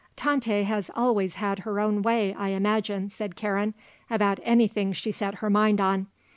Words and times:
"Tante 0.15 0.63
has 0.63 0.89
always 0.95 1.35
had 1.35 1.59
her 1.59 1.79
own 1.79 2.01
way, 2.01 2.33
I 2.33 2.47
imagine," 2.49 3.09
said 3.09 3.35
Karen, 3.35 3.75
"about 4.09 4.39
anything 4.41 4.93
she 4.93 5.11
set 5.11 5.35
her 5.35 5.49
mind 5.51 5.79
on. 5.79 6.07